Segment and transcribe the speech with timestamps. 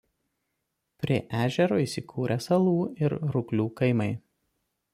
[1.03, 2.73] Prie ežero įsikūrę Salų
[3.05, 4.09] ir Ruklių kaimai.